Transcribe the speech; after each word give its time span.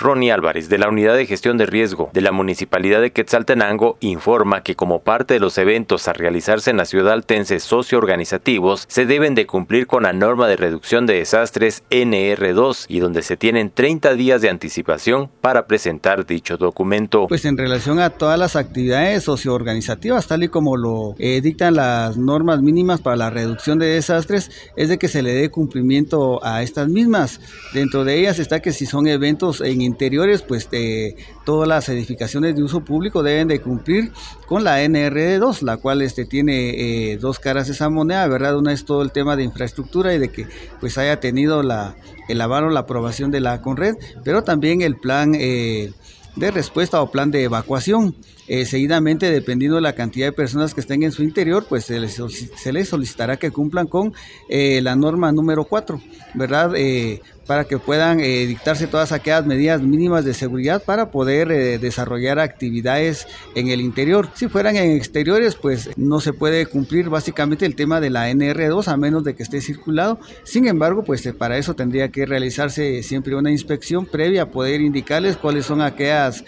Ronnie 0.00 0.32
Álvarez, 0.32 0.68
de 0.68 0.78
la 0.78 0.88
Unidad 0.88 1.14
de 1.14 1.26
Gestión 1.26 1.58
de 1.58 1.66
Riesgo 1.66 2.10
de 2.12 2.22
la 2.22 2.32
Municipalidad 2.32 3.00
de 3.00 3.12
Quetzaltenango, 3.12 3.98
informa 4.00 4.62
que 4.62 4.74
como 4.74 5.00
parte 5.00 5.34
de 5.34 5.40
los 5.40 5.58
eventos 5.58 6.08
a 6.08 6.14
realizarse 6.14 6.70
en 6.70 6.78
la 6.78 6.86
ciudad 6.86 7.12
altense 7.12 7.60
socio-organizativos, 7.60 8.86
se 8.88 9.04
deben 9.04 9.34
de 9.34 9.46
cumplir 9.46 9.86
con 9.86 10.04
la 10.04 10.12
norma 10.12 10.48
de 10.48 10.56
reducción 10.56 11.06
de 11.06 11.14
desastres 11.14 11.82
NR2 11.90 12.86
y 12.88 13.00
donde 13.00 13.22
se 13.22 13.36
tienen 13.36 13.70
30 13.70 14.14
días 14.14 14.40
de 14.40 14.48
anticipación 14.48 15.30
para 15.40 15.66
presentar 15.66 16.26
dicho 16.26 16.56
documento. 16.56 17.26
Pues 17.28 17.44
en 17.44 17.58
relación 17.58 18.00
a 18.00 18.10
todas 18.10 18.38
las 18.38 18.56
actividades 18.56 19.24
socio-organizativas, 19.24 20.26
tal 20.26 20.44
y 20.44 20.48
como 20.48 20.76
lo 20.76 21.14
eh, 21.18 21.40
dictan 21.42 21.74
las 21.74 22.16
normas 22.16 22.62
mínimas 22.62 23.00
para 23.00 23.16
la 23.16 23.30
reducción 23.30 23.78
de 23.78 23.86
desastres, 23.86 24.50
es 24.76 24.88
de 24.88 24.98
que 24.98 25.08
se 25.08 25.22
le 25.22 25.34
dé 25.34 25.50
cumplimiento 25.50 26.42
a 26.44 26.62
estas 26.62 26.88
mismas. 26.88 27.40
Dentro 27.74 28.04
de 28.04 28.18
ellas 28.18 28.38
está 28.38 28.60
que 28.60 28.72
si 28.72 28.86
son 28.86 29.06
eventos 29.06 29.60
en 29.60 29.89
interiores, 29.90 30.42
pues 30.42 30.70
de, 30.70 31.16
todas 31.44 31.68
las 31.68 31.88
edificaciones 31.88 32.56
de 32.56 32.62
uso 32.62 32.80
público 32.80 33.22
deben 33.22 33.48
de 33.48 33.60
cumplir 33.60 34.12
con 34.46 34.64
la 34.64 34.82
NRD2, 34.82 35.62
la 35.62 35.76
cual 35.76 36.02
este, 36.02 36.24
tiene 36.24 37.12
eh, 37.12 37.18
dos 37.18 37.38
caras 37.38 37.68
esa 37.68 37.90
moneda, 37.90 38.26
¿verdad? 38.28 38.56
Una 38.56 38.72
es 38.72 38.84
todo 38.84 39.02
el 39.02 39.12
tema 39.12 39.36
de 39.36 39.44
infraestructura 39.44 40.14
y 40.14 40.18
de 40.18 40.28
que 40.30 40.46
pues 40.80 40.96
haya 40.98 41.20
tenido 41.20 41.62
la, 41.62 41.96
el 42.28 42.40
aval 42.40 42.72
la 42.72 42.80
aprobación 42.80 43.30
de 43.30 43.40
la 43.40 43.60
CONRED, 43.62 43.96
pero 44.24 44.42
también 44.42 44.82
el 44.82 44.96
plan... 44.96 45.34
Eh, 45.34 45.92
de 46.36 46.50
respuesta 46.50 47.02
o 47.02 47.10
plan 47.10 47.30
de 47.30 47.44
evacuación. 47.44 48.14
Eh, 48.48 48.66
seguidamente, 48.66 49.30
dependiendo 49.30 49.76
de 49.76 49.82
la 49.82 49.94
cantidad 49.94 50.26
de 50.26 50.32
personas 50.32 50.74
que 50.74 50.80
estén 50.80 51.02
en 51.02 51.12
su 51.12 51.22
interior, 51.22 51.66
pues 51.68 51.84
se 51.84 52.00
les, 52.00 52.20
se 52.56 52.72
les 52.72 52.88
solicitará 52.88 53.36
que 53.36 53.50
cumplan 53.50 53.86
con 53.86 54.12
eh, 54.48 54.80
la 54.82 54.96
norma 54.96 55.30
número 55.30 55.64
4, 55.64 56.00
¿verdad? 56.34 56.72
Eh, 56.74 57.20
para 57.50 57.64
que 57.64 57.78
puedan 57.80 58.18
dictarse 58.18 58.86
todas 58.86 59.10
aquellas 59.10 59.44
medidas 59.44 59.82
mínimas 59.82 60.24
de 60.24 60.34
seguridad 60.34 60.80
para 60.84 61.10
poder 61.10 61.80
desarrollar 61.80 62.38
actividades 62.38 63.26
en 63.56 63.66
el 63.70 63.80
interior. 63.80 64.28
Si 64.34 64.46
fueran 64.46 64.76
en 64.76 64.92
exteriores, 64.92 65.56
pues 65.56 65.90
no 65.96 66.20
se 66.20 66.32
puede 66.32 66.66
cumplir 66.66 67.08
básicamente 67.08 67.66
el 67.66 67.74
tema 67.74 68.00
de 68.00 68.10
la 68.10 68.30
NR2 68.30 68.86
a 68.86 68.96
menos 68.96 69.24
de 69.24 69.34
que 69.34 69.42
esté 69.42 69.60
circulado. 69.60 70.20
Sin 70.44 70.68
embargo, 70.68 71.02
pues 71.02 71.28
para 71.36 71.58
eso 71.58 71.74
tendría 71.74 72.10
que 72.10 72.24
realizarse 72.24 73.02
siempre 73.02 73.34
una 73.34 73.50
inspección 73.50 74.06
previa, 74.06 74.52
poder 74.52 74.80
indicarles 74.80 75.36
cuáles 75.36 75.66
son 75.66 75.82
aquellas 75.82 76.44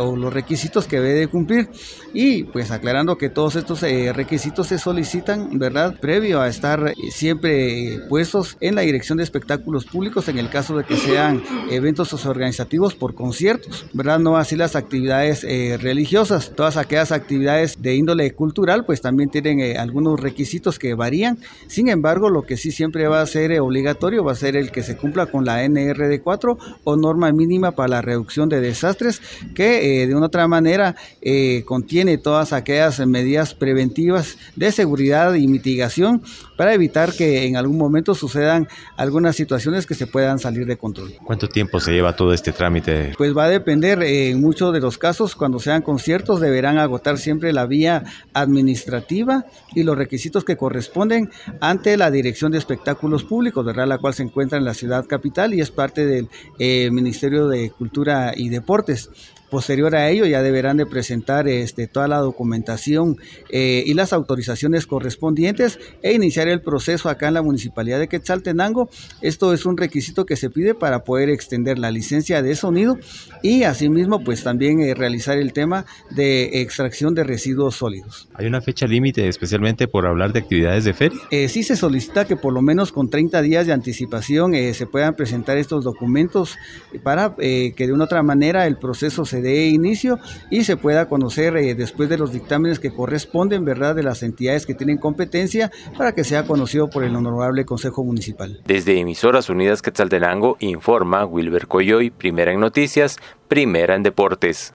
o 0.00 0.16
los 0.16 0.32
requisitos 0.32 0.86
que 0.86 1.00
debe 1.00 1.26
cumplir. 1.26 1.68
Y 2.12 2.44
pues 2.44 2.70
aclarando 2.70 3.18
que 3.18 3.28
todos 3.28 3.56
estos 3.56 3.82
eh, 3.82 4.12
requisitos 4.12 4.68
se 4.68 4.78
solicitan, 4.78 5.58
¿verdad? 5.58 5.96
Previo 6.00 6.40
a 6.40 6.48
estar 6.48 6.88
eh, 6.88 6.94
siempre 7.10 8.00
puestos 8.08 8.56
en 8.60 8.74
la 8.74 8.80
dirección 8.80 9.18
de 9.18 9.24
espectáculos 9.24 9.84
públicos 9.84 10.24
en 10.30 10.38
el 10.38 10.48
caso 10.48 10.76
de 10.76 10.84
que 10.84 10.96
sean 10.96 11.42
eventos 11.70 12.24
organizativos 12.24 12.94
por 12.94 13.14
conciertos, 13.14 13.86
¿verdad? 13.92 14.18
No 14.18 14.36
así 14.36 14.56
las 14.56 14.76
actividades 14.76 15.44
eh, 15.44 15.78
religiosas. 15.80 16.52
Todas 16.56 16.76
aquellas 16.76 17.12
actividades 17.12 17.80
de 17.82 17.94
índole 17.94 18.30
cultural 18.32 18.84
pues 18.84 19.00
también 19.00 19.30
tienen 19.30 19.76
algunos 19.76 20.18
requisitos 20.18 20.78
que 20.78 20.94
varían. 20.94 21.38
Sin 21.66 21.88
embargo, 21.88 22.30
lo 22.30 22.42
que 22.42 22.56
sí 22.56 22.72
siempre 22.72 23.06
va 23.08 23.20
a 23.20 23.26
ser 23.26 23.60
obligatorio 23.60 24.24
va 24.24 24.32
a 24.32 24.36
ser 24.36 24.56
el 24.56 24.70
que 24.70 24.82
se 24.82 24.96
cumpla 24.96 25.26
con 25.26 25.44
la 25.44 25.64
NRD4 25.64 26.56
o 26.84 26.96
norma 26.96 27.30
mínima 27.32 27.72
para 27.72 27.88
la 27.88 28.02
reducción 28.02 28.48
de 28.48 28.60
desastres 28.60 29.20
que 29.54 30.06
de 30.06 30.14
una 30.14 30.26
otra 30.26 30.46
manera 30.48 30.96
eh, 31.20 31.64
contiene 31.66 32.18
todas 32.18 32.52
aquellas 32.52 33.04
medidas 33.06 33.54
preventivas 33.54 34.38
de 34.56 34.72
seguridad 34.72 35.34
y 35.34 35.48
mitigación 35.48 36.22
para 36.56 36.74
evitar 36.74 37.12
que 37.12 37.46
en 37.46 37.56
algún 37.56 37.78
momento 37.78 38.14
sucedan 38.14 38.68
algunas 38.96 39.36
situaciones 39.36 39.86
que 39.86 39.94
se 39.94 40.06
puedan 40.20 40.38
salir 40.38 40.66
de 40.66 40.76
control. 40.76 41.14
¿Cuánto 41.24 41.48
tiempo 41.48 41.80
se 41.80 41.92
lleva 41.92 42.14
todo 42.14 42.34
este 42.34 42.52
trámite? 42.52 43.14
Pues 43.16 43.34
va 43.34 43.44
a 43.44 43.48
depender, 43.48 44.02
eh, 44.02 44.28
en 44.28 44.40
muchos 44.42 44.70
de 44.70 44.78
los 44.78 44.98
casos, 44.98 45.34
cuando 45.34 45.58
sean 45.58 45.80
conciertos, 45.80 46.40
deberán 46.40 46.76
agotar 46.76 47.16
siempre 47.16 47.54
la 47.54 47.64
vía 47.64 48.04
administrativa 48.34 49.46
y 49.74 49.82
los 49.82 49.96
requisitos 49.96 50.44
que 50.44 50.58
corresponden 50.58 51.30
ante 51.60 51.96
la 51.96 52.10
Dirección 52.10 52.52
de 52.52 52.58
Espectáculos 52.58 53.24
Públicos, 53.24 53.64
¿verdad? 53.64 53.86
la 53.86 53.96
cual 53.96 54.12
se 54.12 54.22
encuentra 54.22 54.58
en 54.58 54.66
la 54.66 54.74
ciudad 54.74 55.06
capital 55.06 55.54
y 55.54 55.62
es 55.62 55.70
parte 55.70 56.04
del 56.04 56.28
eh, 56.58 56.90
Ministerio 56.90 57.48
de 57.48 57.70
Cultura 57.70 58.34
y 58.36 58.50
Deportes. 58.50 59.08
Posterior 59.50 59.96
a 59.96 60.08
ello 60.08 60.26
ya 60.26 60.42
deberán 60.42 60.76
de 60.76 60.86
presentar 60.86 61.48
este, 61.48 61.88
toda 61.88 62.06
la 62.06 62.18
documentación 62.18 63.16
eh, 63.50 63.82
y 63.84 63.94
las 63.94 64.12
autorizaciones 64.12 64.86
correspondientes 64.86 65.80
e 66.02 66.12
iniciar 66.12 66.46
el 66.46 66.60
proceso 66.60 67.08
acá 67.08 67.28
en 67.28 67.34
la 67.34 67.42
Municipalidad 67.42 67.98
de 67.98 68.06
Quetzaltenango. 68.06 68.88
Esto 69.22 69.52
es 69.52 69.66
un 69.66 69.76
requisito 69.76 70.24
que 70.24 70.36
se 70.36 70.50
pide 70.50 70.74
para 70.74 71.02
poder 71.02 71.30
extender 71.30 71.78
la 71.80 71.90
licencia 71.90 72.42
de 72.42 72.54
sonido 72.54 72.96
y 73.42 73.64
asimismo 73.64 74.22
pues 74.22 74.44
también 74.44 74.80
eh, 74.80 74.94
realizar 74.94 75.36
el 75.36 75.52
tema 75.52 75.84
de 76.10 76.60
extracción 76.62 77.14
de 77.14 77.24
residuos 77.24 77.74
sólidos. 77.74 78.28
¿Hay 78.34 78.46
una 78.46 78.60
fecha 78.60 78.86
límite 78.86 79.26
especialmente 79.26 79.88
por 79.88 80.06
hablar 80.06 80.32
de 80.32 80.38
actividades 80.38 80.84
de 80.84 80.94
feria? 80.94 81.18
Eh, 81.32 81.48
sí 81.48 81.64
se 81.64 81.74
solicita 81.74 82.24
que 82.24 82.36
por 82.36 82.52
lo 82.52 82.62
menos 82.62 82.92
con 82.92 83.10
30 83.10 83.42
días 83.42 83.66
de 83.66 83.72
anticipación 83.72 84.52
se 84.74 84.86
puedan 84.86 85.14
presentar 85.14 85.58
estos 85.58 85.84
documentos 85.84 86.56
para 87.02 87.34
que 87.36 87.74
de 87.76 87.92
una 87.92 88.04
otra 88.04 88.22
manera 88.22 88.66
el 88.66 88.76
proceso 88.76 89.24
se 89.24 89.39
de 89.40 89.66
inicio 89.66 90.18
y 90.50 90.64
se 90.64 90.76
pueda 90.76 91.08
conocer 91.08 91.56
eh, 91.56 91.74
después 91.74 92.08
de 92.08 92.18
los 92.18 92.32
dictámenes 92.32 92.78
que 92.78 92.92
corresponden, 92.92 93.64
¿verdad?, 93.64 93.94
de 93.94 94.02
las 94.02 94.22
entidades 94.22 94.66
que 94.66 94.74
tienen 94.74 94.98
competencia 94.98 95.70
para 95.96 96.12
que 96.12 96.24
sea 96.24 96.44
conocido 96.44 96.90
por 96.90 97.04
el 97.04 97.14
Honorable 97.16 97.64
Consejo 97.64 98.04
Municipal. 98.04 98.60
Desde 98.64 98.98
Emisoras 98.98 99.48
Unidas 99.48 99.82
Quetzaltenango 99.82 100.56
informa 100.60 101.24
Wilber 101.24 101.66
Coyoy, 101.66 102.10
primera 102.10 102.52
en 102.52 102.60
noticias, 102.60 103.18
primera 103.48 103.94
en 103.94 104.02
deportes. 104.02 104.68